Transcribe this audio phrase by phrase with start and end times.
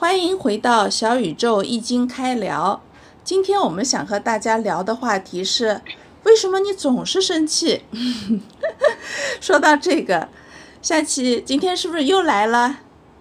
[0.00, 2.82] 欢迎回到小宇宙易经开聊。
[3.22, 5.82] 今天我们想和大家聊的话题是：
[6.22, 7.82] 为什么你总是生气？
[9.42, 10.30] 说到这个，
[10.80, 12.78] 夏琪今天是不是又来了？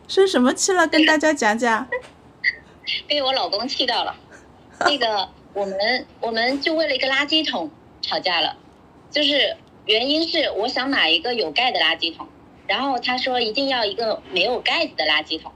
[0.07, 0.87] 生什么气了？
[0.87, 1.85] 跟大家讲讲。
[3.05, 4.15] 被我老公气到了。
[4.79, 7.69] 那个，我们我们就为了一个垃圾桶
[8.01, 8.55] 吵架了，
[9.11, 12.25] 就是原因是我想买一个有盖的垃圾桶，
[12.67, 15.51] 然后他说一定要一个没有盖子的垃圾桶。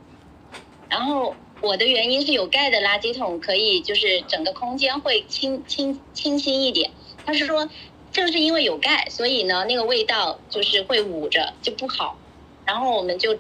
[0.94, 6.91] 然后我的原因是有盖的垃圾桶可以，就是整个空间会清清清新一点。
[7.26, 7.67] 他是说，
[8.12, 12.20] 正是因为有盖，所以呢，那个味道就是会捂着就不好。
[12.64, 13.40] 然后我们就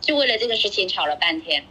[0.00, 1.64] 就为了这个事情吵了半天。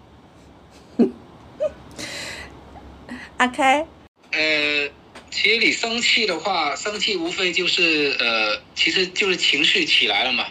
[3.35, 3.85] 阿开，
[4.31, 4.89] 呃，
[5.29, 10.45] 其实你生气的话，生气无非就是呃，其实就是情绪起来了嘛。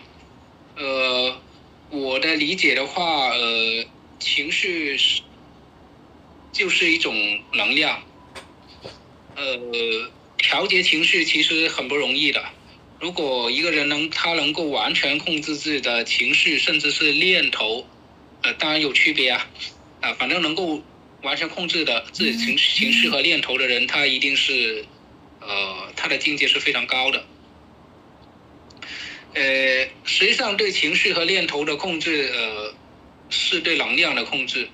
[0.76, 1.40] 呃，
[1.88, 3.86] 我的理解的话，呃。
[4.18, 5.22] 情绪是
[6.52, 7.14] 就是一种
[7.52, 8.02] 能量，
[9.36, 12.44] 呃，调节情绪其实很不容易的。
[13.00, 17.86] 如果一个人能他能够完全控制自己的情绪，甚至是念头，
[18.42, 19.48] 呃，当然有区别啊，
[20.00, 20.82] 啊，反正能够
[21.22, 24.84] 完全控制的自己情情绪和念头的人，他一定是，
[25.40, 27.24] 呃，他的境界是非常高的。
[29.34, 32.74] 呃，实际上对情绪和念头的控制，呃。
[33.28, 34.68] 是对能量的控制，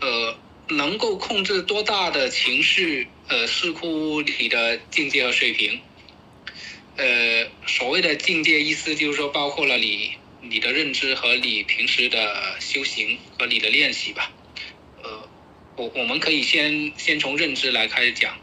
[0.00, 5.80] 呃，能够控制多大的情绪，呃，视乎你的境界和水平。
[6.96, 14.32] 呃，所谓的境界意思就是说，包括了你你的认知和你平时的修行和你的练习吧。
[15.02, 15.28] 呃，
[15.76, 18.38] 我我们可以先先从认知来开始讲。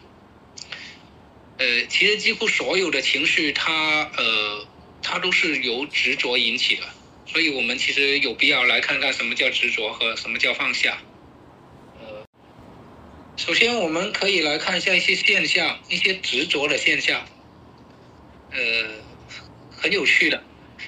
[1.57, 4.67] 呃，其实几乎所有的情绪，它呃，
[5.01, 6.83] 它都是由执着引起的。
[7.31, 11.01] 所以我们其实有必要来看看什么叫执着和什么叫放下。
[12.01, 12.25] 呃，
[13.37, 17.25] 首先我们可以来看一下一些现象，一些执着的现象。
[18.51, 18.59] 呃，
[19.71, 20.43] 很有趣的，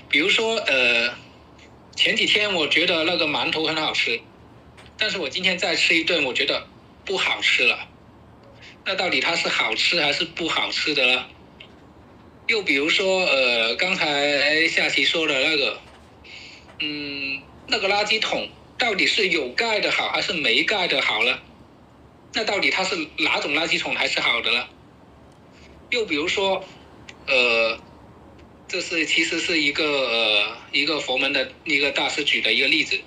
[0.09, 1.15] 比如说呃，
[1.95, 4.19] 前几天我觉得那个馒头很好吃，
[4.97, 6.67] 但是我今天再吃一顿，我觉得
[7.05, 7.87] 不好吃了。
[8.83, 11.25] 那到底它是好吃还是不好吃的呢？
[12.47, 15.79] 又比如说呃，刚才夏琪说的那个。
[16.85, 21.39] 嗯，那个垃圾桶到底是有盖的好还是没盖的好呢？
[22.33, 24.67] 那到底它是哪种垃圾桶还是好的呢？
[25.91, 26.65] 又比如说，
[27.25, 27.79] 呃，
[28.67, 32.99] 这是其实是一个呃一个佛门的一个大师举的一个例子，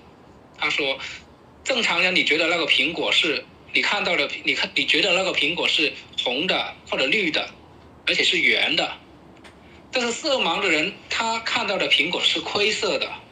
[0.57, 0.99] 他说，
[1.63, 3.45] 正常人你觉得那个苹果是
[3.75, 5.93] 你看到的，你看你觉得那个苹果是
[6.25, 7.51] 红的或者绿的，
[8.07, 8.97] 而且是圆的，
[9.93, 13.26] 但是色盲的人他看到的苹果是灰色的。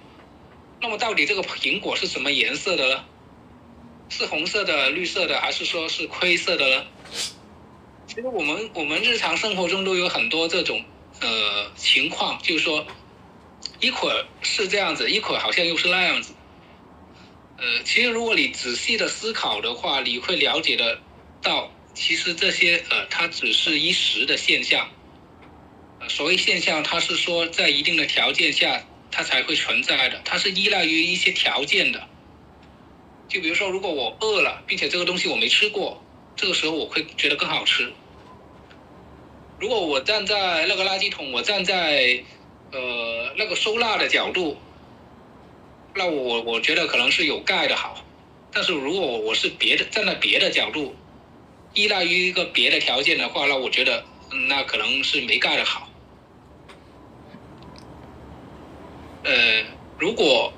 [0.85, 3.05] 那么到底这个苹果是什么颜色的呢？
[4.11, 6.85] 是红色的、绿色的，还是说是灰色的呢？
[8.07, 10.85] 其实我们我们日常生活中都有很多这种
[11.23, 12.87] 呃情况，就是说
[13.81, 16.35] 一会儿是这样子，一会儿好像又是那样子。
[17.57, 21.01] 呃，其实如果你仔细的思考的话，你会了解的
[21.41, 24.91] 到，其实这些呃它只是一时的现象。
[26.11, 28.85] 所谓现象，它是说在一定的条件下。
[29.15, 32.09] 它才会存在的，它是依赖于一些条件的。
[33.29, 36.03] 就比如说，如果我饿了，并且这个东西我没吃过，
[36.35, 37.93] 这个时候我会觉得更好吃。
[39.61, 42.25] 如果我站在那个垃圾桶，我站在
[42.73, 44.59] 呃那个收纳的角度，
[45.95, 48.05] 那我我觉得可能是有盖的好。
[48.53, 50.97] 但是如果我是别的站在别的角度，
[51.73, 54.05] 依赖于一个别的条件的话，那我觉得
[54.49, 55.89] 那可能是没盖的好。
[59.25, 59.65] 呃，
[59.99, 60.53] 如果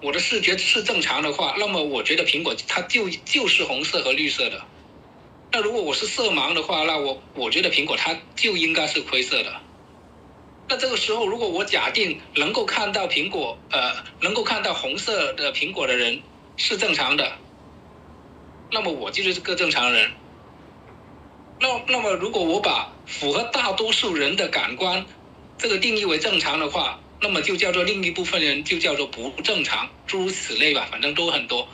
[0.00, 4.62] 我的视觉是正常的话，那么我觉得苹果它就就是红色和绿色的。
[5.52, 9.52] 那如果我是色盲的话，那我我觉得苹果它就应该是灰色的。
[10.68, 16.22] 那这个时候，如果我假定能够看到苹果，呃，能够看到红色的苹果的人
[16.56, 17.32] 是正常的，
[18.72, 20.10] 那么我就是个正常人。
[21.60, 25.06] 那那么如果我把符合大多数人的感官。
[25.58, 31.66] 这个定义为正常的话，那么就叫做另一部分人就叫做不正常，诸如此类吧，反正都很多。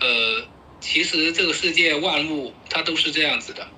[0.00, 0.46] 呃，
[0.80, 3.68] 其实这个世界万物它都是这样子的。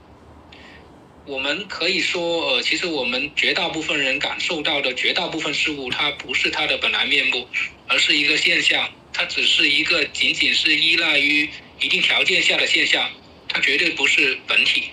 [1.25, 7.47] 我们可以说，呃，其实我们绝大部分人感受到的绝大部分事物，它不是它的本来面目，
[7.87, 11.49] 而是一个现象，它只是一个仅仅是依赖于
[11.81, 13.11] 一定条件下的现象，
[13.49, 14.91] 它绝对不是本体，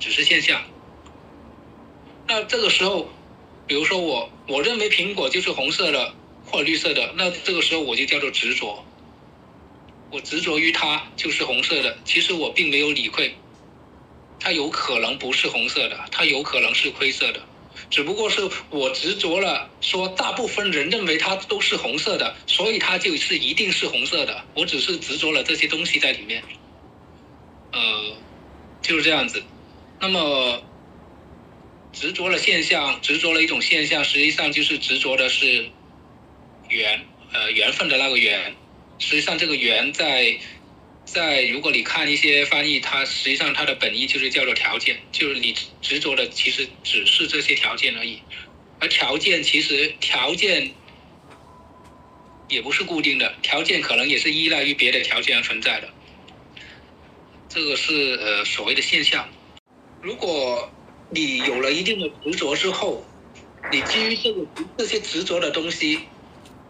[0.00, 0.60] 只是现象。
[2.26, 3.08] 那这个时候，
[3.66, 6.14] 比如说我我认为苹果就是红色的，
[6.46, 8.84] 或者绿色的，那这个时候我就叫做执着。
[10.10, 13.34] 我执着于它就是红色的，其实我并没有理会，
[14.38, 17.40] 它有可能不是红色的，它有可能是灰色的，
[17.90, 24.44] 只不过是我执着了，说大部分人认为它都是红色的，所以它就是一定是红色的。
[24.54, 26.44] 我只是执着了这些东西在里面，
[27.72, 27.80] 呃，
[28.82, 29.42] 就是这样子。
[29.98, 30.62] 那么
[31.94, 35.70] 执着的现象，执着了一种现象，实际上就是执着的是
[36.68, 37.00] 缘，
[37.32, 38.54] 呃，缘分的那个缘。
[38.98, 40.36] 实际上，这个缘在
[41.04, 48.20] 在，如果你看一些翻译，它实际上它的本意就是叫做条件，就是你执着的其实只是这些条件而已，
[48.80, 50.72] 而条件其实条件
[52.48, 55.88] 也不是固定的，条件可能也是依赖于别的条件而存在的，
[57.48, 59.28] 这个是呃所谓的现象。
[60.00, 60.70] 如果
[61.14, 63.06] 你有了一定的执着之后，
[63.70, 64.46] 你基于这个
[64.76, 66.00] 这些执着的东西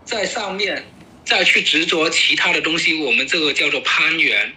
[0.05, 0.85] 在上面。
[1.27, 4.53] 再去执着其他的东西，我们这个叫做攀缘。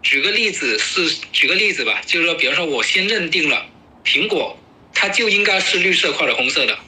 [0.00, 3.66] 举个例子是，举个例子吧，就是说，比方说，我先认定了
[4.04, 4.56] 苹果，
[4.94, 6.78] 它就应该是绿色或者红色的。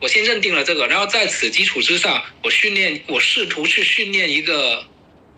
[0.00, 4.84] 我先认定了这个，然后在此基础之上，我训练，我试图去训练一个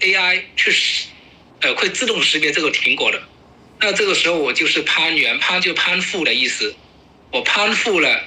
[0.00, 1.08] AI 去识，
[1.60, 3.22] 呃，会自动识别这个苹果的。
[3.80, 6.74] 那这个时候我就是攀缘，攀就攀附的意思，
[7.30, 8.24] 我攀附了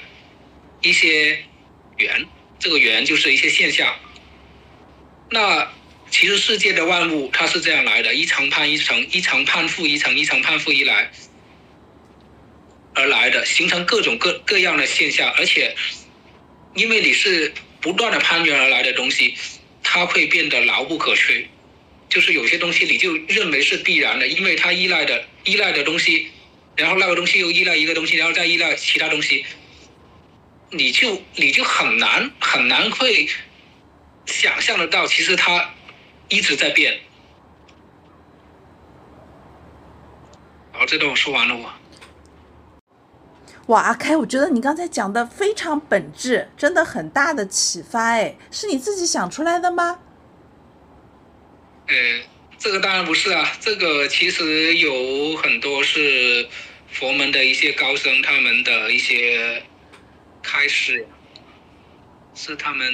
[0.80, 1.44] 一些
[1.98, 2.26] 缘，
[2.58, 3.94] 这个缘就是一些现象。
[5.30, 5.70] 那
[6.10, 11.10] 其实世界的万物它是这样来的，一层攀一层，一层攀附一层，一层攀附一来
[12.94, 15.30] 而来的，形成各种各各样的现象。
[15.38, 15.74] 而且，
[16.74, 19.34] 因为你是不断的攀缘而来的东西，
[19.82, 21.46] 它会变得牢不可摧。
[22.12, 26.30] 就是有些东西你就认为是必然的，因为它依赖的依赖的东西，
[26.76, 29.46] 然后那个东西又依赖一个东西，然后再依赖其他东西，
[30.68, 33.26] 你就你就很难很难会。
[34.26, 35.70] 想象得到，其实它
[36.28, 37.00] 一直在变。
[40.72, 41.72] 好，这段我说完了，我。
[43.68, 49.98] 哇，阿开，我觉得你刚才讲的非常本质，真的很大的启发，哎，是你自己想出来的吗？
[51.88, 51.94] 呃，
[52.58, 56.46] 这个当然不是啊，这个其实有很多是
[56.90, 59.62] 佛门的一些高僧他们的一些
[60.42, 61.06] 开示，
[62.34, 62.90] 是他们。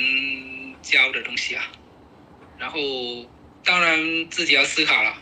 [0.80, 1.70] 教的东西啊，
[2.56, 2.78] 然后
[3.62, 5.12] 当然自己要思考了，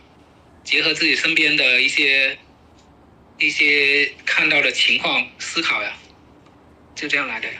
[0.63, 2.37] 结合自己身边的一些
[3.37, 5.91] 一些看到的情况思考呀，
[6.95, 7.55] 就这样来的呀。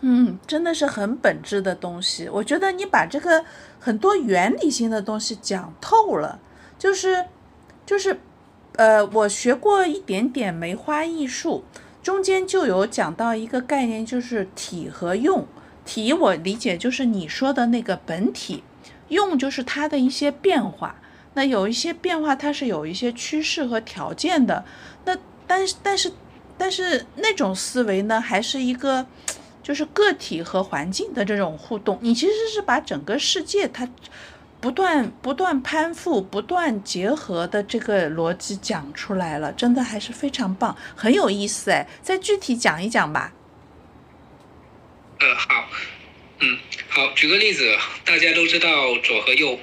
[0.00, 2.28] 嗯，真的是很本质的东西。
[2.28, 3.44] 我觉得你把这个
[3.84, 6.40] 很多原理性的东西讲透了，
[6.78, 7.26] 就是
[7.84, 8.18] 就是
[8.76, 11.64] 呃，我学过一点点梅花易数，
[12.02, 15.46] 中间就有讲到一个概念，就是体和用。
[15.84, 18.64] 体我理解就是你说的那个本体，
[19.08, 20.96] 用就是它的一些变化。
[21.34, 24.64] 那有一些变化，它是有一些趋势和条件的。
[25.04, 25.14] 那
[25.46, 26.10] 但是但是
[26.56, 29.04] 但是那种思维呢，还是一个
[29.64, 31.98] 就是个体和环境的这种互动。
[32.02, 33.88] 你其实是把整个世界它
[34.60, 41.88] 不断不断攀附、不断结合的这个逻辑讲出来了，真的还是非常棒，很有意思哎。
[42.02, 43.32] 再具体讲一讲吧。
[45.20, 45.68] 呃，好，
[46.40, 46.58] 嗯，
[46.88, 48.68] 好，举个例子，大家都知道
[49.02, 49.58] 左和右，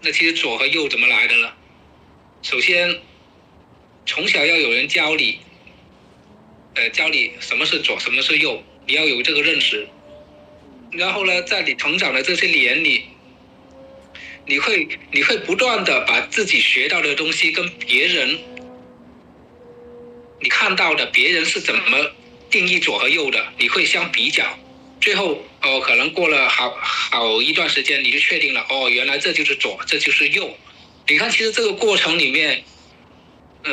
[0.00, 1.50] 那其实左和右怎么来的呢？
[2.42, 3.00] 首先，
[4.06, 5.40] 从小要有人教你，
[6.74, 9.86] 呃，教你什么是左，什么是右，你要有这个认识。
[10.90, 13.04] 然后呢，在你成长的这些年里，
[14.46, 18.36] 你会你会不断的把自己学到的东西跟别人，
[20.40, 22.10] 你看到的别人是怎么
[22.50, 24.44] 定义左和右的，你会相比较。
[25.00, 30.58] 最后哦，可能过了好好一段时间，你就确定了哦，原来这就是左，这就是右。
[31.06, 32.64] 你看，其实这个过程里面，
[33.62, 33.72] 呃，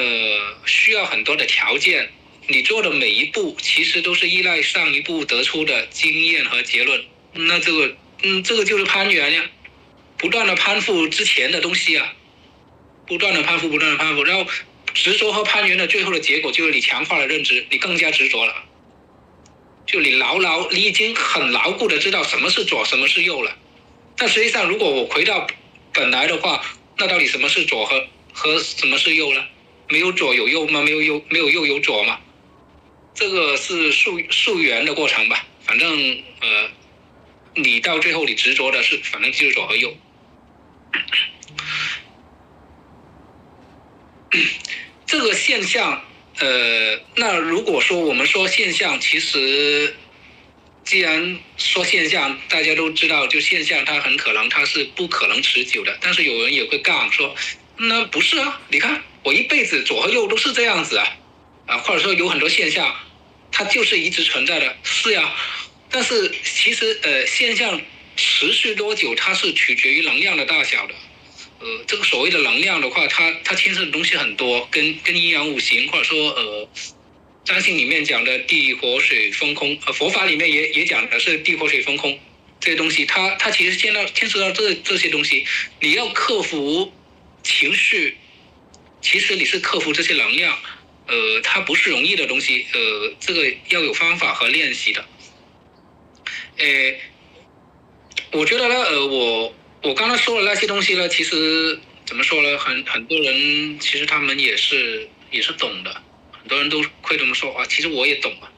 [0.68, 2.08] 需要很多的条件。
[2.50, 7.04] 你做的每一步，其实都是依赖上一步得出的经验和结论。
[7.34, 9.44] 那这个，嗯，这个就是攀援呀，
[10.18, 12.14] 不断的攀附之前的东西啊，
[13.06, 14.50] 不断的攀附，不断的攀附，然后
[14.94, 18.56] 执着和攀援的最后的结果就是你强化了认知，你更加执着了。
[19.86, 23.56] 就你牢牢，你已经很牢固的知道什么是左，什么是右了。
[24.16, 25.46] 但实际上，如果我回到
[25.94, 26.64] 本来的话，
[26.98, 29.44] 那到底什么是左和和什么是右呢？
[29.90, 30.82] 没有左有右吗？
[30.82, 32.20] 没有右没有右有左吗？
[33.18, 35.46] 这个是溯溯源的过程吧。
[35.66, 35.90] 反正
[36.40, 36.70] 呃，
[37.56, 39.94] 你到最后你执着的是，反正就是左和右。
[45.06, 46.02] 这个现象。
[46.40, 49.96] 呃，那如果说我们说现象，其实
[50.84, 55.98] 既然说现象，大家都知道，就现象它很可能它是不可能持久的。
[56.00, 57.36] 但是有人也会杠说，
[57.78, 61.18] 那不是啊，你看我一辈子左和右都是这样子啊，
[61.66, 62.96] 啊，或者说有很多现象，
[63.52, 65.36] 它就是一直存在的，是呀。
[65.90, 67.82] 但是其实呃，现象
[68.16, 70.94] 持续多久，它是取决于能量的大小的。
[71.60, 76.70] 呃，这个所谓的能量的话，它它牵涉的东西很多，跟跟阴阳五行或者说呃，
[77.46, 82.20] 占星里面讲的地火水风空，呃，佛法里面也也讲的是地火水风空
[82.60, 85.46] 这些东西，它它其实牵到牵涉到这这些东西，
[85.80, 86.94] 你要克服
[87.44, 88.18] 情绪，
[89.02, 90.60] 其实你是克服这些能量，
[91.08, 95.06] 呃，它不是容易的东西，呃，这个要有方法和练习的。
[96.58, 97.00] 诶，
[98.32, 99.54] 我觉得呢，呃，我。
[99.84, 102.58] 我刚才说的那些东西呢，其实怎么说呢？
[102.58, 107.64] 很很多人其实他们也是也是懂的，很多人都会这么说啊。
[107.70, 108.52] 其实我也懂啊，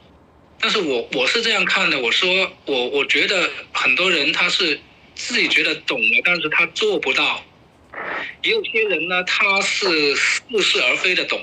[0.58, 4.80] 但是我我是这样看的，我说我我觉得很多人他是
[5.14, 7.44] 自己觉得懂了，但是他做不到。
[8.42, 11.38] 也有些人呢，他是似是而非的懂。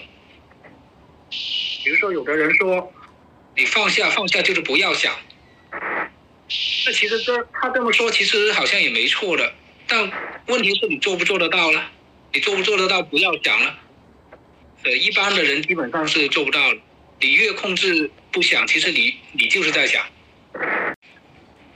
[1.30, 2.94] 比如说，有的人说
[3.56, 5.14] 你放下放下就是不要想，
[5.72, 9.54] 那其实这他这么说，其实好像也没错的。
[9.88, 10.12] 但
[10.48, 11.92] 问题是你做不做得到了？
[12.34, 13.02] 你做不做得到？
[13.02, 13.80] 不要想了。
[14.84, 16.80] 呃，一般的人基本上是做不到的。
[17.20, 20.06] 你越控制不想，其实你你就是在想。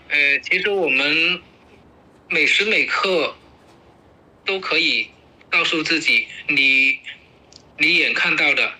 [0.10, 1.41] 呃，其实我们
[2.29, 3.36] 每时每刻
[4.46, 5.10] 都可以
[5.50, 7.00] 告诉自己，你
[7.77, 8.72] 你眼看到的、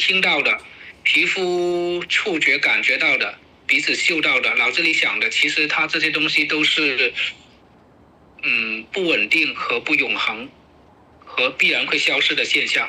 [0.00, 0.58] 听到的、
[1.02, 7.12] 皮肤触觉感觉到的、鼻子嗅到的、脑子里想的，其实它这些东西都是。
[8.42, 10.48] 嗯，不稳定和不永恒，
[11.26, 12.88] 和必然会消失的现象，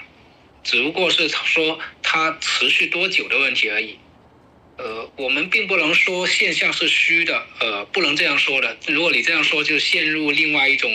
[0.63, 3.99] 只不过是说它持续多久的问题而已。
[4.77, 8.77] 呃，我们并不能说现象是虚的，呃，不能这样说的。
[8.87, 10.89] 如果你这样说，就陷入另外一种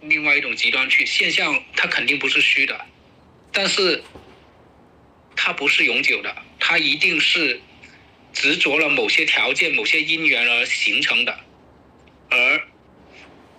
[0.00, 1.04] 另外一种极端去。
[1.04, 2.80] 现象它肯定不是虚的，
[3.52, 4.02] 但是
[5.44, 7.60] 它不是永久的，它一定是
[8.32, 11.38] 执着了某些条件、某些因缘而形成的，
[12.30, 12.68] 而。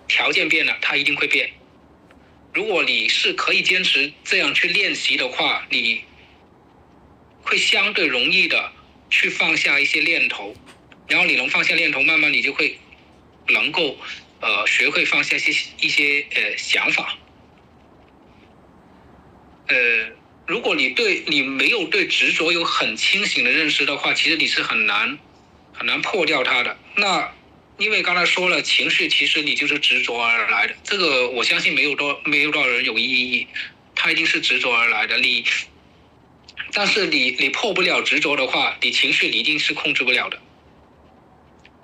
[0.08, 1.50] 条件变了，它一定会变。
[2.54, 6.04] 如果你是可以坚持这样去练习的话，你
[7.42, 8.72] 会相对容易的
[9.10, 10.54] 去放下一些念头，
[11.08, 12.78] 然后你能放下念头，慢慢你就会
[13.48, 13.98] 能够
[14.40, 17.18] 呃学会放下一些一些呃想法。
[19.66, 19.76] 呃，
[20.46, 25.18] 如果你对你没有对执着有很清醒的认识的话，其实你是很难
[25.72, 26.76] 很难破掉它的。
[26.96, 27.32] 那。
[27.78, 33.46] 因为刚才说了，情绪其实你就是执着而来的，这个我相信没有多没有多少人有异议，
[33.94, 35.18] 它一定是执着而来的。
[35.18, 35.44] 你，
[36.72, 40.40] 但是你你破不了执着的话，你情绪你一定是控制不了的，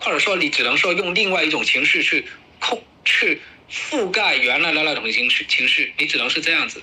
[0.00, 2.24] 或者说你只能说用另外一种情绪去
[2.58, 6.82] 控去覆盖原来的那种情绪情绪，你只能是这样子。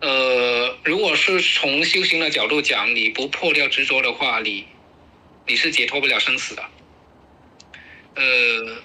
[0.00, 4.66] 呃，如果是从修行的角度讲，你不破掉执着的话，你
[5.46, 6.62] 你是解脱不了生死的。
[8.14, 8.76] 呃，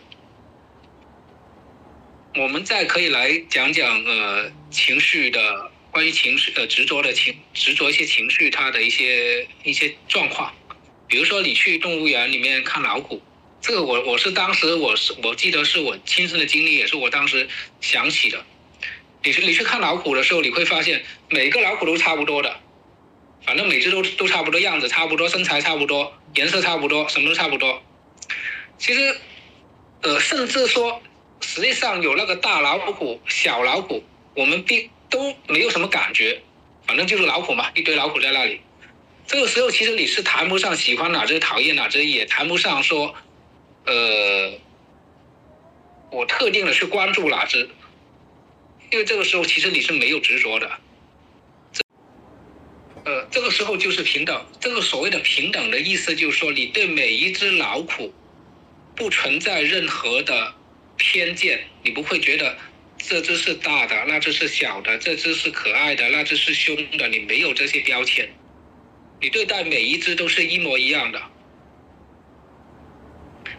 [2.36, 10.54] 我们再可以来讲讲呃情绪的关于情绪呃执着的情执着一些情绪它的一些一些状况，
[11.08, 13.22] 比如说你去动物园里面看老虎，
[13.60, 17.50] 这个我我是当时我是我记得是我亲身的经历，也是我当时
[17.82, 18.46] 想起的。
[19.24, 22.56] 你去你去看老虎的时候，你会发现每个老虎都差不多的，
[23.46, 27.82] 反正每只都都差不多样子，差不多身材差不多，颜色差不多，什么都差不多。
[28.78, 29.16] 其实，
[30.02, 31.02] 呃，甚至说，
[31.42, 34.04] 实际上有那个大老虎、小老虎，
[34.36, 36.42] 我们并都没有什么感觉，
[36.88, 38.62] 反正就是老虎嘛，一堆老虎在那里。
[39.28, 43.14] 这个时候，其实你是谈不上喜欢哪只、讨厌哪只，也谈不上说，
[43.86, 44.52] 呃，
[46.12, 47.70] 我特定的去关注哪只，
[48.92, 50.70] 因为这个时候其实你是没有执着的。
[53.04, 54.46] 呃，这个时候就是平等。
[54.60, 58.14] 这个所谓的平等的意思，就是说你对每一只老虎。
[58.94, 60.54] 不存在任何的
[60.98, 62.56] 偏见，你不会觉得
[62.98, 68.30] 这只是大的，那只是小的，这只是可爱的，那只是凶的，你没有这些标签，
[69.22, 71.20] 你对待每一只都是一模一样的。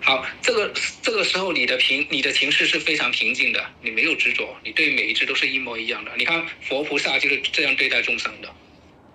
[0.02, 6.12] 好，这个这个时候你的平，你的情绪是非常平静的，你没有执着，你对每一只都是一模一样的。
[6.16, 8.52] 你看佛菩萨就是这样对待众生的，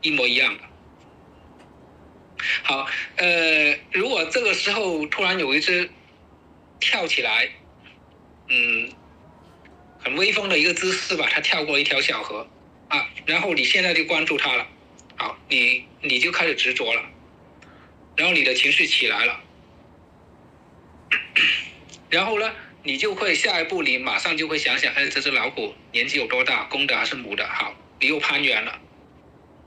[0.01, 0.63] 一模一样的。
[2.63, 5.89] 好，呃，如果这个时候突然有一只。
[6.79, 7.49] 跳起来，
[8.49, 8.91] 嗯，
[9.97, 11.27] 很威风的一个姿势吧。
[11.27, 12.47] 他跳过一条小河，
[12.87, 14.67] 啊，然后你现在就关注他了，
[15.15, 17.01] 好，你你就开始执着了。
[18.15, 19.41] 然后你的情绪起来了，
[22.09, 27.47] 然后呢，你就会下一步，你马上就会想想，哎，这只老虎年纪有多大，公的还是母的？
[27.47, 28.79] 好，你又攀援了。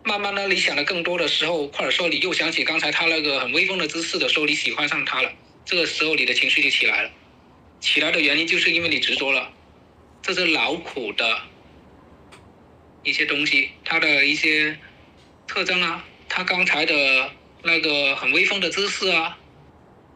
[0.02, 5.30] 慢慢的，你想的更多的时候，或者说你又想起刚才它那个很威风的姿势的时候，你喜欢上它了。
[5.64, 7.10] 这个时候你的情绪就起来了，
[7.80, 9.52] 起来的原因就是因为你执着了
[10.22, 11.42] 这只老虎的
[13.02, 14.78] 一些东西，它的一些
[15.46, 17.30] 特征啊，它刚才的
[17.62, 19.38] 那个很威风的姿势啊，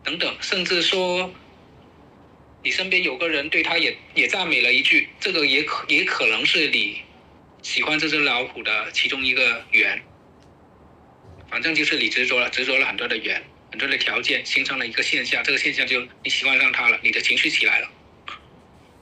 [0.05, 1.33] 等等，甚至说
[2.63, 7.01] 你身边有个人对他也也赞美了一句，这个也可也可能是你。
[7.63, 10.05] 喜欢这只老虎的其中一个缘，
[11.51, 15.43] 反正就是你执着了，执着了很多的缘，很多的条件，形成了一个现象。
[15.43, 17.89] 这个现象就你喜欢上它了，你的情绪起来了。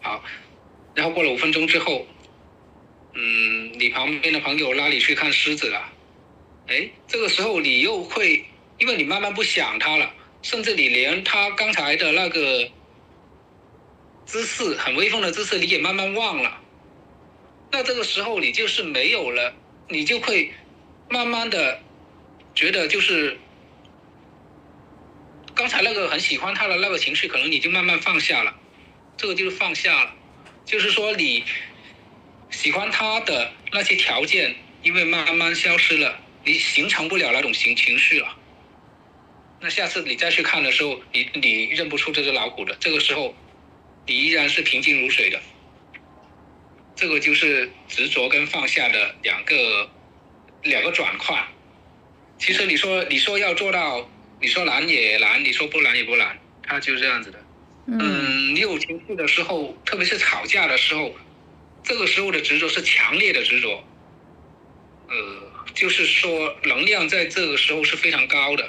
[0.01, 0.25] 好，
[0.95, 2.07] 然后过了五分钟之后，
[3.15, 5.93] 嗯，你旁边的朋友拉你去看狮子了，
[6.69, 8.45] 哎，这个时候你又会，
[8.79, 12.69] 因为你慢慢不想它了，甚至你连他刚才的那个
[14.27, 16.61] 姿势，很威风的姿势，你也慢慢忘了。
[17.71, 19.55] 那这个时候你就是没有了，
[19.89, 20.53] 你就会
[21.09, 21.81] 慢慢的
[22.55, 23.39] 觉得就是
[25.55, 28.55] 刚才那个很喜欢他的那个情绪，可能你就慢慢放下了，
[29.17, 30.15] 这个就是放下了，
[30.65, 31.45] 就是说你
[32.51, 38.37] 喜欢他的那些条件，因为慢慢消失了，你形成不了那种情情绪了。
[39.63, 43.33] 那下次你再去看的时候，你你认不出这只老虎的，这个时候
[44.07, 45.41] 你依然是平静如水的。
[46.97, 49.89] 这个就是执着跟放下的两个
[50.65, 51.47] 两个转换。
[52.39, 57.39] 其实你说你说要做到，你说难也难，你说不难也不难，它就是这样子的。
[57.87, 61.15] 嗯，你有情绪的时候，特别是吵架的时候，
[61.85, 63.85] 这个时候的执着是强烈的执着。
[65.09, 68.69] 呃，就是说能量在这个时候是非常高的。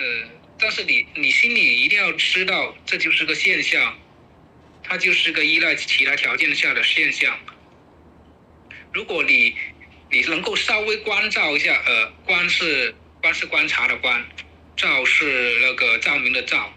[0.00, 0.28] 呃，
[0.58, 3.98] 但是你你心里一定要知道，这就是个现象。
[4.82, 7.38] 它就是个依赖其他条件下的现象。
[8.92, 9.54] 如果你
[10.10, 14.24] 你能够稍微关照一下，呃，观是观是观察的观，
[14.76, 16.72] 照是那个照明的照，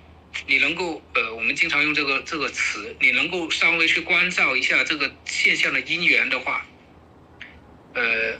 [0.45, 6.67] 你能够呃，我们经常用这个这个词，你能够稍微去关照一下这个现象的因缘的话，
[7.95, 8.39] 呃，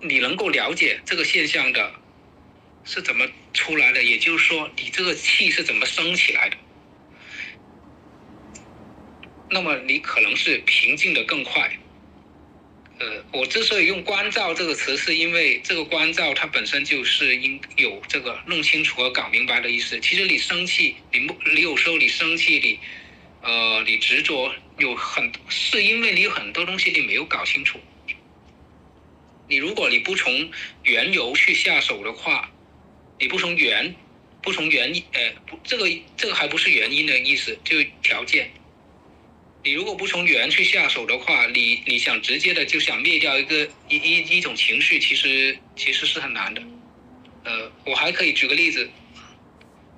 [0.00, 1.92] 你能够了解这个现象的。
[2.82, 4.02] 是怎么出来的？
[4.02, 6.56] 也就是说，你这个气是怎么升起来的？
[9.50, 11.78] 那么你可能是平静的更快。
[12.98, 20.00] 呃，我之所以用“关照”这个词，是因为这个“关照”它本身就是应有这个弄清楚和搞明白的意思。
[20.00, 22.80] 其实你生气，你不你有时候你生气，你
[23.42, 27.78] 呃，你执着，有很是因为你有很多东西你没有搞清楚。
[29.50, 30.48] 你如果你不从
[30.84, 32.48] 缘由去下手的话，
[33.18, 33.92] 你不从原，
[34.40, 38.48] 不从原因，呃，不，这个这个还不是原因的意思，就条件。
[39.64, 46.62] 你如果不从原去下手的话，你你想直接的就想灭掉一个一一一种情绪，其实其实是很难的。
[47.42, 48.88] 呃，我还可以举个例子，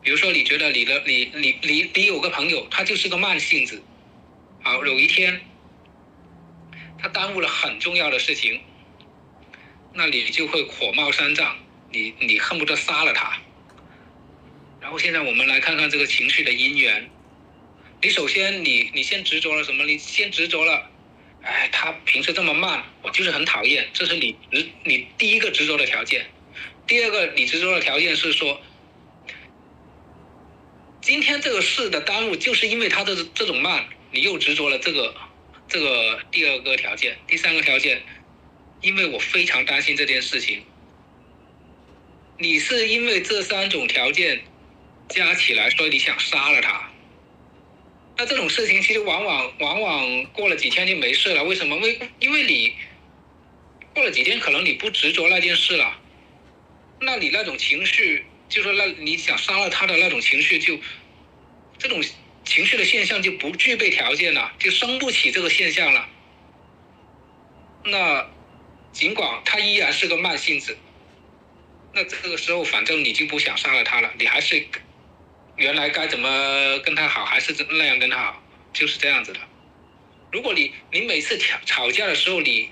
[0.03, 3.83] 比如说你觉得你的你你你你有个朋友，他就是个慢性子，
[4.62, 5.43] 好，有一天
[6.99, 8.59] 他耽误了很重要的事情，
[9.95, 11.57] 那你就会火冒三丈。
[11.91, 13.39] 你你恨不得杀了他，
[14.81, 17.11] 然后现在我们来看看这个情绪的因缘。
[18.01, 19.85] 你首先你你先执着了什么？
[19.85, 20.91] 你先执着了，
[21.43, 23.87] 哎，他平时这么慢，我就是很讨厌。
[23.93, 26.27] 这是你执你第一个执着的条件。
[26.87, 28.59] 第二个你执着的条件是说，
[31.03, 35.15] 今天这个事的耽误就是因为他的这种慢，你又执着了这个
[35.69, 37.19] 这个第二个条件。
[37.27, 38.03] 第三个条件，
[38.83, 40.62] 因为我非常担心这件事情。
[42.38, 44.42] 你是因为这三种条件
[45.09, 46.90] 加起来，所以你想杀了他？
[48.16, 51.45] 那这种事情其实往往往往过了几天就没事了。
[51.45, 51.77] 为什么？
[51.79, 52.75] 为因为你
[53.95, 55.99] 过了几天，可能你不执着那件事了，
[57.01, 60.79] 那你那种情绪，就说那你想杀了他的那种情绪，就
[61.79, 62.03] 这种
[62.45, 66.09] 情绪的现象就不具备条件了，就生不起这个现象了。
[67.85, 68.31] 那
[68.93, 70.77] 尽管他依然是个慢性子。
[71.95, 74.65] 那这个时候，反正你就不想伤害他了，你还是
[75.57, 79.41] 原来该怎么跟他好，还是那样跟他好，就是这样子的。
[80.31, 82.71] 如果你你每次吵吵架的时候，你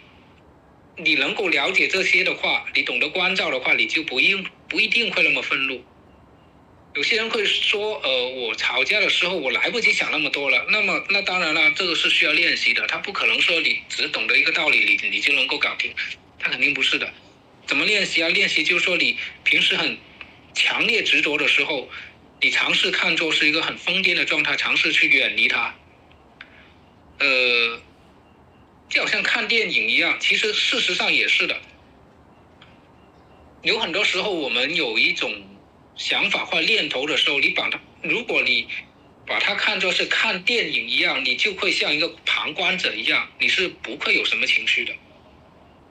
[0.96, 4.34] 你能够了解这些的话，你懂得关照的话，你就不一
[4.68, 5.84] 不一定会那么愤怒。
[6.94, 10.66] 有些人会说，呃，我吵架的时候我来不及想那么多了。
[10.70, 15.94] 那么那当然了，这个是需要练习的，他不可能说你只懂得一个道理，你你就能够搞定，
[16.38, 17.12] 他肯定不是的。
[17.64, 18.28] 怎么练习啊？
[18.28, 19.96] 练习就是说你平时很
[20.52, 21.88] 强烈执着的时候，
[22.40, 25.72] 你尝试看作是一个很疯癫的状态，尝试去远离它。
[27.20, 27.80] 呃，
[28.88, 31.56] 就好像看电影一样，其实事实上也是的。
[33.62, 35.32] 有很多时候，我们有一种
[36.00, 38.66] 想法或念头的时候，你把它，如果你
[39.26, 44.94] 把它看作是看电影一样，你就会像一个旁观者一样，你是不会有什么情绪的。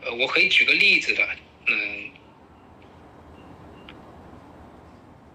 [0.02, 1.30] 呃，我可以举个例子的，
[1.67, 2.10] 嗯，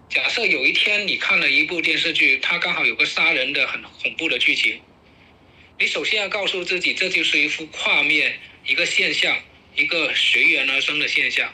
[0.09, 4.81] 假设有一天你看了一部电视剧，它刚好有个杀人的很恐怖的剧情，
[5.79, 9.37] 你首先要告诉自己，这就是一幅画面，一个现象，
[9.73, 11.49] 一个随缘而生的现象。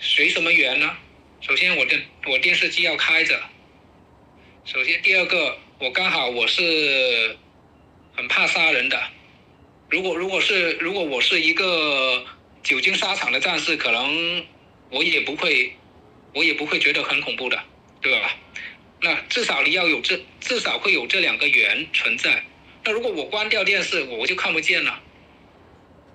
[0.00, 0.96] 随什么缘呢？
[1.40, 3.40] 首先，我的我电视机要开着。
[4.66, 7.34] 首先，第二个，我刚好我是
[8.14, 9.02] 很怕杀人的。
[9.88, 12.26] 如果如果是如果我是一个
[12.62, 14.44] 久经沙场的战士，可能
[14.90, 15.74] 我也不会
[16.34, 17.58] 我也不会觉得很恐怖的，
[18.02, 18.36] 对吧？
[19.00, 22.44] 那至少你要有这至少会有这两个缘存在。
[22.84, 25.00] 那如果我关掉电视，我就看不见了，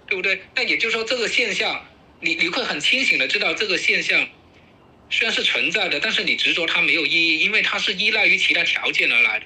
[0.05, 0.39] 对不对？
[0.53, 1.83] 那也就是说，这个现象，
[2.21, 4.27] 你你会很清醒的知道这个现象。
[5.09, 9.45] 虽然是存在的，但是你执着它没有意义，因为它是依赖于其他条件而来的，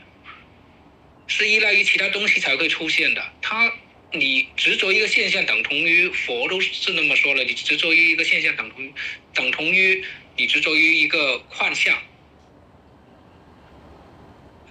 [1.27, 3.33] 是依赖于其他东西才会出现的。
[3.41, 3.71] 它，
[4.13, 8.93] 你执着一个现象，等同于佛都是那么说了，你执着于一个现象，等同
[9.33, 10.03] 等同于
[10.37, 12.01] 你执着于一个幻象。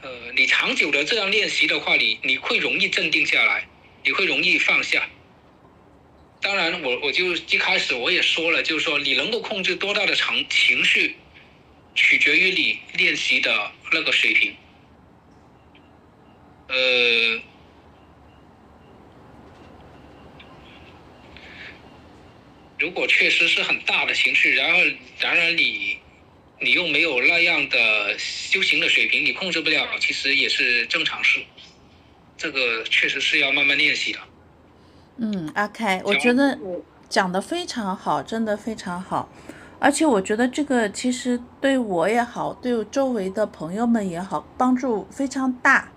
[0.00, 3.68] 呃，你长久的这样练习的话，你你会容易镇定下来，
[4.04, 5.08] 你会容易放下。
[6.40, 11.16] 当然，我我就一开始我也说了，就是说你能够控制多大的情情绪，
[11.94, 14.54] 取决于你练习的那个水平。
[16.68, 17.40] 呃，
[22.78, 24.78] 如果确实是很大的情绪，然后
[25.18, 25.98] 然而你
[26.60, 31.40] 你又没有那样的修行的水平，你控制不了，其实也是正常事。
[32.36, 34.20] 这个确实是要慢慢练习的。
[35.20, 36.56] 嗯，阿开，我觉得
[37.08, 39.28] 讲的非常好，真的非常好，
[39.80, 45.88] 而且我觉得这个其实对我也好，对周围的朋友们也好，帮助非常大。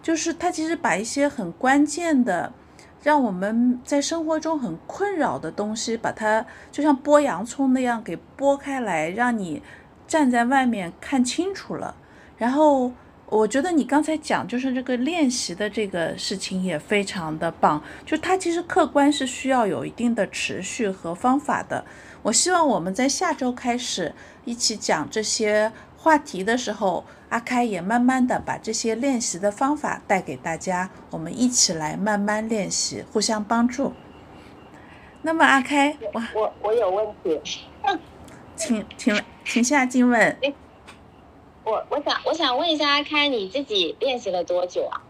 [0.00, 2.52] 就是他其实把一些很关键的，
[3.02, 9.60] 让我们在生活中很困扰的东西，把它就像剥洋葱那样给剥开来，让你
[10.06, 11.96] 站在外面看清楚了，
[12.38, 12.92] 然后。
[13.30, 21.84] 我觉得你刚才讲就是这个练习的这个事情也非常的棒，就它其实客观是需要有一定的持续和方法的。
[22.22, 24.12] 我希望我们在下周开始
[24.44, 33.92] 一起讲这些话题的时候，阿开也慢慢的把这些练习的方法带给大家，我们一起来慢慢练习，互相帮助。
[35.22, 37.40] 那么阿开，我我我有问题，
[38.56, 40.36] 请请请下静问。
[41.64, 45.02] 我我想我想问一下阿开，你自己练习了多久啊？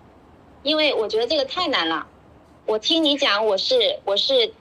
[0.63, 2.07] 因为我觉得这个太难了。
[2.67, 4.53] 我听你讲，我是我是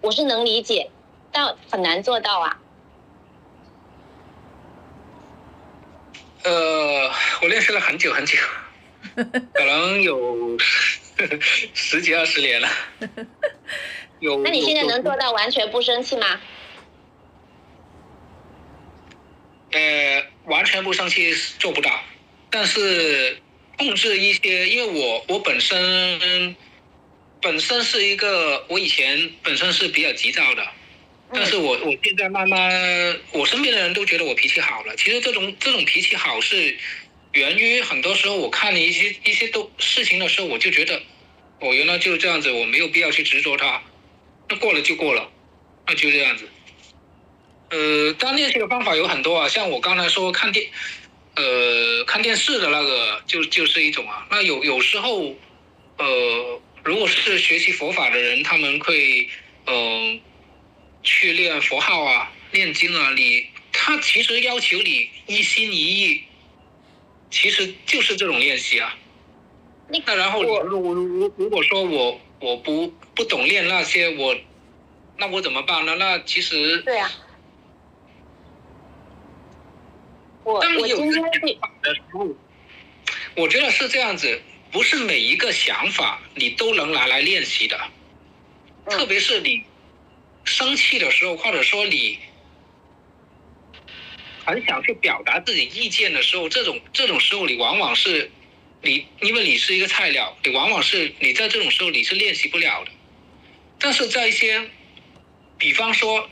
[0.00, 0.90] 我是能理解，
[1.32, 2.60] 但很难做到啊。
[6.44, 7.10] 呃，
[7.42, 8.38] 我练习了很久很久，
[9.52, 10.56] 可能有
[11.74, 12.68] 十几二十年了。
[14.20, 14.42] 有。
[14.42, 16.40] 那你现在能做到完全不生气吗？
[19.72, 22.02] 呃，完全不生气做不到，
[22.50, 23.38] 但是
[23.78, 26.56] 控制一些，因为我我本身
[27.40, 30.66] 本身是一个，我以前本身是比较急躁的，
[31.32, 34.96] 但是我我现在慢慢，我身边的人都觉得我脾气好了。
[34.96, 36.76] 其实这种这种脾气好是
[37.32, 41.00] 源于很多时候我看了一些一些都事情的时候，我就觉得
[41.60, 43.80] 我原来就是这样子，我没有必要去执着它，
[44.48, 45.30] 那过了就过了，
[45.86, 46.48] 那就这样子。
[47.70, 50.66] 呃，当练习的方法有很多啊，像我刚才说看电，
[51.36, 54.26] 呃，看电视的那个就就是一种啊。
[54.28, 55.34] 那有有时候，
[55.98, 59.28] 呃，如果是学习佛法的人，他们会，
[59.66, 60.20] 嗯，
[61.04, 66.24] 去练佛号啊，念经啊，你他其实要求你一心一意，
[67.30, 68.96] 其实就是这种练习啊。
[69.88, 74.36] 那然后如如如如果说我我不不懂练那些，我
[75.16, 75.94] 那我怎么办呢？
[75.94, 77.08] 那其实对呀。
[77.08, 77.29] 当
[80.44, 81.22] 你有这想
[81.60, 82.28] 法的时候，
[83.36, 84.40] 我觉得是这样子，
[84.72, 87.78] 不是每一个想法你都能拿来练习的，
[88.86, 89.64] 特别是你
[90.44, 92.18] 生气的时候，或者说你
[94.44, 98.30] 很想去表达自己意见的时候，这种这种时候你往往是
[98.82, 102.90] 你，因为你是一个菜鸟，你往往是你在这种时候你是练习不了的，
[103.78, 104.68] 但是在一些
[105.58, 106.28] 比方说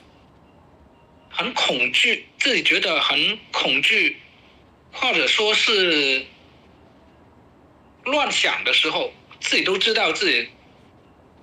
[1.39, 4.17] 很恐惧，自己觉得很恐惧，
[4.91, 6.27] 或者说是
[8.03, 10.49] 乱想的时候，自己都知道自己，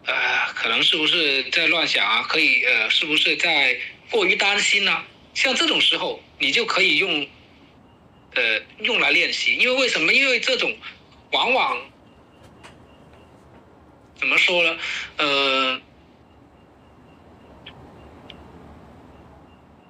[0.05, 0.13] 呃，
[0.53, 2.23] 可能是不是在乱想啊？
[2.27, 3.79] 可以，呃，是不是在
[4.09, 5.01] 过于担心呢、
[5.33, 7.25] 像这种时候，你就可以用，
[8.33, 9.55] 呃，用来练习。
[9.55, 10.11] 因为为什么？
[10.11, 10.77] 因为这种
[11.31, 11.79] 往往
[14.19, 14.77] 怎么说呢？
[15.15, 15.81] 呃，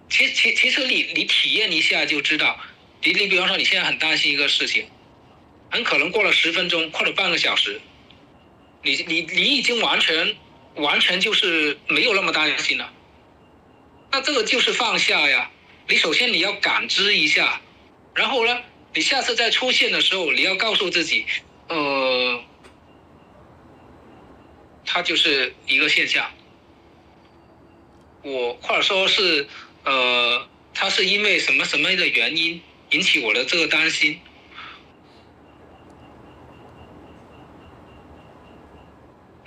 [0.10, 2.60] 其其其实你你体验一下就知道，
[3.04, 4.88] 你你比方说你现在很担心一个事情，
[5.72, 7.82] 很可能过了十分钟或者半个小时，
[8.84, 10.36] 你你你已经完全
[10.76, 12.92] 完全就是没有那么担心了。
[14.12, 15.52] 那这个就是放下呀。
[15.88, 17.62] 你首先你要感知一下，
[18.16, 18.60] 然后呢，
[18.94, 21.26] 你下次再出现的时候，你要告诉自己，
[21.68, 22.44] 呃，
[24.84, 26.32] 它就是一个现象。
[28.24, 29.48] 我或者说是
[29.86, 34.20] 呃，他是因为什么什么的原因引起我的这个担心。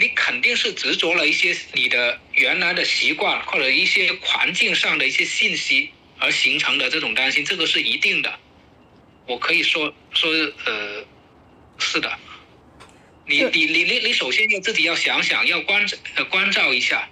[0.00, 8.38] 你肯定是执着了一些你的原来的习惯或者一些环境上的一些信息而形成的这种担心，这个是一定的。
[9.26, 10.30] 我可以说说
[10.64, 11.04] 呃，
[11.78, 12.16] 是的。
[13.26, 17.08] 你你你你你首先要自己要想想，要关呃关照一下。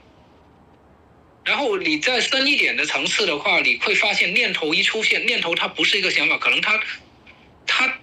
[1.47, 6.81] 然后你再深一点的层次的话，你会发现念头一出现，念头它不是一个想法，可能它
[7.67, 7.99] 它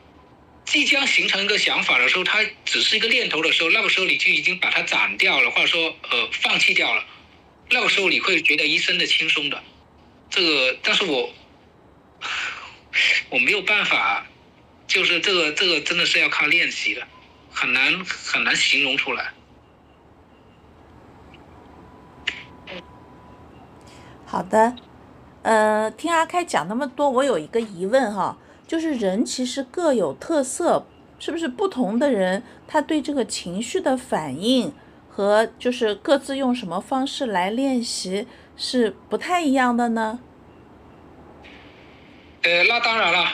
[0.66, 7.06] 即将形成一个想法的时候，它只是一个念头的时候，那个时候你就已经把它斩掉了，或者说呃放弃掉了。
[7.70, 9.62] 那个时候你会觉得一身的轻松的。
[10.30, 11.34] 这个，但是我
[13.30, 14.26] 我没有办法，
[14.88, 17.06] 就是这个这个真的是要靠练习的，
[17.52, 19.34] 很难很难形容出来。
[24.34, 24.76] 好的，
[25.44, 28.36] 呃，听阿开讲那么多，我有一个疑问哈，
[28.68, 30.88] 就是人其实各有特色，
[31.20, 34.74] 是不是不同的人他对这个情绪的反应
[35.08, 38.26] 和就是各自用什么方式来练习
[38.58, 40.20] 是不太一样的呢？
[42.42, 43.28] 呃，那当然了，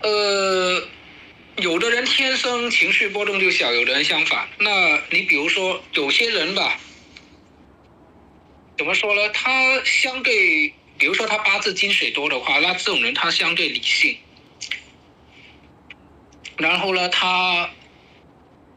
[0.00, 0.82] 呃，
[1.58, 4.48] 有的人天生情绪波动就小，有的人相反。
[4.58, 6.80] 那你比如说有些人吧，
[8.82, 9.28] 怎么说呢？
[9.28, 14.18] 他相对，比如说他八字金水多的话，那这种人他相对理性。
[16.56, 17.70] 然后呢，他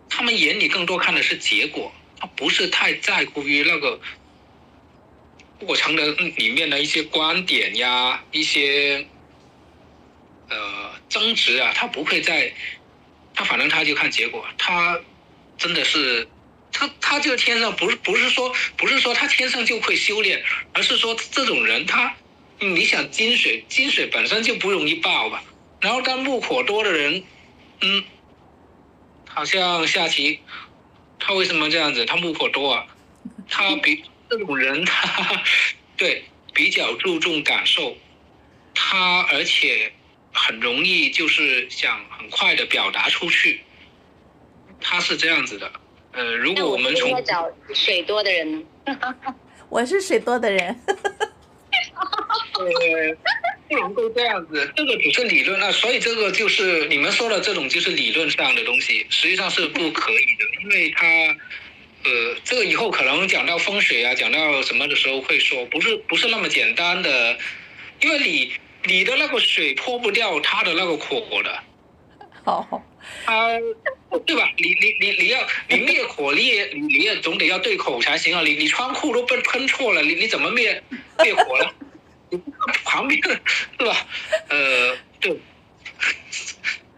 [0.07, 3.99] 他们眼里更多看的是结果，他不是太在乎于那个
[5.57, 9.07] 过程的里面的一些观点呀，一些
[10.49, 12.53] 呃争执啊，他不会在，
[13.33, 15.01] 他反正他就看结果，他
[15.57, 16.27] 真的是
[16.77, 22.13] 他他就天生不是不是说不是说他天生就会修炼，而是说这种人他，
[22.59, 25.41] 你想金水金水本身就不容易爆吧，
[25.79, 27.23] 然后当木火多的人，
[27.79, 28.03] 嗯，
[29.29, 30.41] 好像下棋，
[31.17, 32.05] 他为什么这样子？
[32.05, 32.85] 他木火多啊，
[33.49, 35.41] 他比这种人他
[35.95, 37.95] 对比较注重感受，
[38.73, 39.93] 他而且
[40.33, 43.61] 很容易就是想很快的表达出去，
[44.81, 45.71] 他是这样子的。
[46.15, 48.65] 呃，如果我们从找水多的人呢？
[49.67, 50.79] 我是水多的人，
[52.53, 53.17] 呃，
[53.67, 61.05] 不能够这样子，这个只是理论啊，所以这个就是你们说的这种就是理论上的东西，实际上是不可以的， 因为它，
[62.05, 67.37] 呃，这个以后可能讲到风水啊，讲到什么的时候会说，不是不是那么简单的，
[67.99, 68.53] 因为你
[68.85, 71.59] 你的那个水泼不掉他的那个火的，
[72.45, 72.81] 好，
[73.25, 73.59] 它
[74.19, 74.51] 对吧？
[74.57, 78.41] 你你你你要你灭火，你也你也总得要对口才行啊！
[78.41, 80.81] 你你窗户都喷喷错了，你你怎么灭
[81.21, 82.41] 灭火呢？
[82.83, 83.29] 旁边的
[83.79, 84.07] 是吧？
[84.49, 85.37] 呃，对，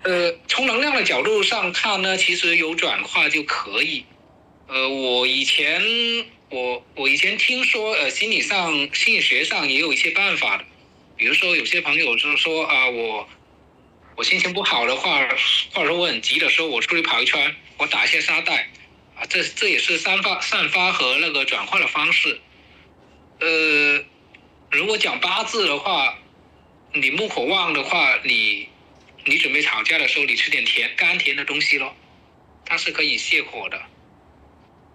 [0.04, 4.06] 呃，从能量的角度上看呢，其实有转化就可以。
[4.68, 5.82] 呃，我以前
[6.50, 10.64] 我我以前听说，呃，心理上心理学上也有一些办法的，
[11.16, 13.28] 比如说有些朋友就是说啊，我
[14.18, 15.20] 我心情不好的话，
[15.74, 18.68] 或者说我很急的时候，我出去跑一圈，我打一些沙袋，
[19.16, 22.40] 啊，这这也是散发散发和那个转化的方式。
[23.40, 24.04] 呃，
[24.72, 26.18] 如果讲八字的话，
[26.94, 28.68] 你木火旺的话，你
[29.26, 31.94] 你准备吵架的时候，你吃点甜甘甜的东西咯，
[32.66, 33.80] 它是可以泻火的。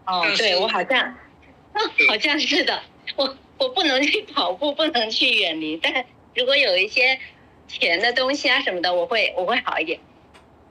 [0.05, 1.17] 哦对我好像，
[1.97, 2.83] 对好像是的。
[3.15, 6.05] 我我不能去跑步，不能去远离，但
[6.35, 7.21] 如果有一些
[7.69, 9.99] 甜的东西啊什么的，我会我会好一点。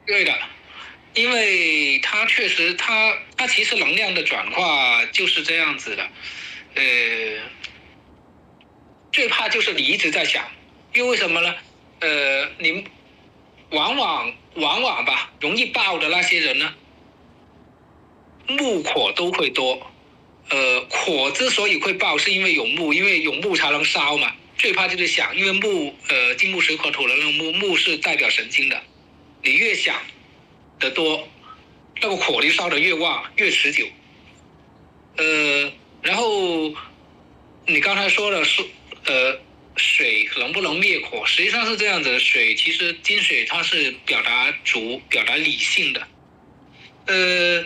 [0.06, 0.34] 对的，
[1.14, 6.04] 因为它确实它它其实能量的转化就是这样子的，
[6.76, 6.84] 呃，
[9.12, 10.46] 最怕就是你一直在想，
[10.94, 11.56] 因为为什么呢？
[12.00, 12.86] 呃，你
[13.70, 16.74] 往往往往吧，容易爆的那些人呢，
[18.48, 19.88] 木火都会多。
[20.50, 24.34] 呃，火之所以会爆，是因为有木，因为有木才能烧嘛。
[24.62, 28.80] 最怕就是想，因为木，呃，金木水火土的那个木，木是代表神经的，
[29.42, 30.00] 你越想
[30.80, 31.28] 的多，
[32.00, 33.88] 那个火力烧的越旺，越持久。
[35.18, 36.72] 呃，然后
[37.66, 38.64] 你刚才说的是，
[39.06, 39.40] 呃，
[39.78, 41.26] 水能不能灭火？
[41.26, 46.08] 实际上是这样子，水其实金水它是表达主、表达理性的。
[47.08, 47.66] 呃，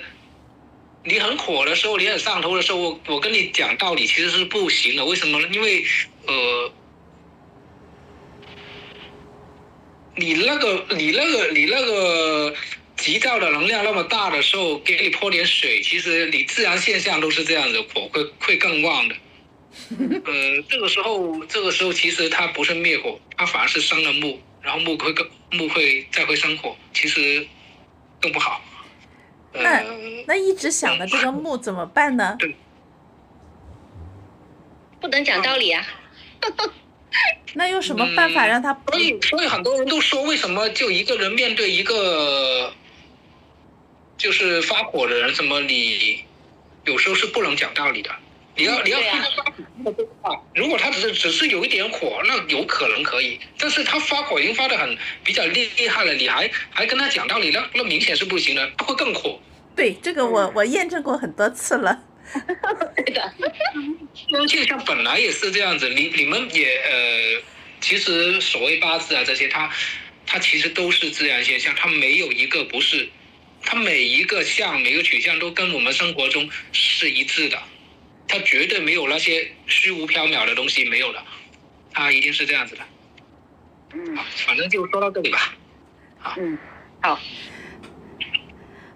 [1.04, 5.04] 你很火的时候，你很上头的时候，我我跟你讲道理其实是不行的。
[5.04, 5.50] 为什么呢？
[5.52, 5.84] 因为
[6.26, 6.72] 呃。
[10.16, 12.56] 你那个，你那个，你那个
[12.96, 19.16] 急躁的能量那么大的时候，给你泼点水，其实你自然现象都是这样子，火会会更旺的。
[20.00, 27.46] 呃，这个时候，这个时候其实它不是灭火，它反而是生了木，然后木会更木会再会生火，其实
[28.22, 28.62] 更不好。
[29.54, 29.84] 那
[30.28, 32.38] 那一直想的这个木怎么办呢？
[35.02, 35.86] 不能讲道理啊。
[37.54, 38.78] 那用什么办法让他？
[38.92, 42.74] 所以，所以很多人都说，为什么就一个人面对一个
[44.18, 46.24] 就是发火的人，什么你
[46.84, 48.10] 有时候是不能讲道理的。
[48.58, 49.44] 你要你要听他发
[49.84, 53.38] 火的话，如果他只是只是有一点火，那有可能可以。
[53.60, 59.38] 但是他发火已经发的很比较厉害了，你还还跟他讲道理，那那明显是不行的，他会更火。
[59.76, 62.02] 对，这个我我验证过很多次了。
[62.96, 63.34] 对的，
[64.48, 67.44] 现象本来也是这样子，你你们也呃，
[67.80, 69.72] 其实所谓八字啊这些，它
[70.26, 73.08] 它其实都是自然现象，它没有一个不是，
[73.62, 77.62] 它每一个项每个取向都跟我们生活中是一致的，
[78.28, 81.24] 它绝对没有那些虚无缥缈的东西没有的，
[81.94, 82.82] 它一定是这样子的。
[83.94, 85.56] 嗯，反正就说到这里吧。
[86.20, 86.58] 好，嗯，
[87.02, 87.20] 好。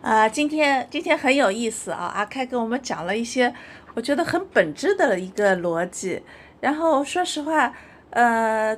[0.02, 2.12] 啊，今天今天很有意思啊！
[2.16, 3.54] 阿开跟我们讲了一些
[3.94, 6.22] 我觉得很本质的一个逻辑。
[6.62, 7.74] 然后说实话，
[8.12, 8.78] 呃，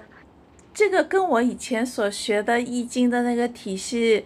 [0.74, 4.26] 这个跟我以前所学的易经的那个体系，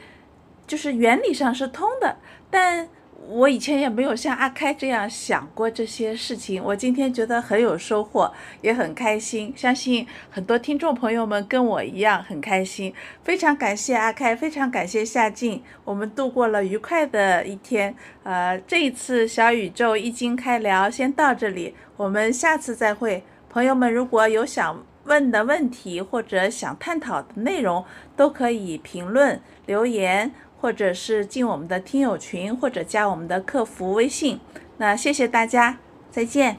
[0.66, 2.18] 就是原理上是通的，
[2.50, 2.88] 但。
[3.28, 9.54] 我以前也没有像阿开这样想过这些事情，我今天觉得很有收获，也很开心。
[9.56, 12.94] 相信很多听众朋友们跟我一样很开心。
[13.24, 17.96] 非常感谢阿开，非常感谢夏静，我们度过了愉快的一天。
[18.24, 23.24] 呃，这一次小宇宙易经开聊先到这里，我们下次再会。
[23.50, 27.86] 朋友们如果有想问的问题或者想探讨的内容，
[28.16, 30.32] 都可以评论留言。
[30.60, 34.40] 或者是进我们的听友群，或者加我们的客服微信。
[34.78, 35.78] 那谢谢大家，
[36.12, 36.58] 再见。